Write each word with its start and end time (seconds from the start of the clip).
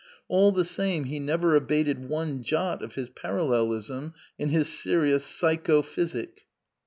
All 0.27 0.51
the 0.51 0.65
same, 0.65 1.03
he 1.03 1.19
never 1.19 1.55
abated 1.55 2.09
one 2.09 2.41
jot 2.41 2.81
of 2.81 2.95
his 2.95 3.11
Parallelism 3.11 4.15
in 4.39 4.49
his 4.49 4.67
serious 4.67 5.23
Psycho 5.27 5.83
Physik. 5.83 6.47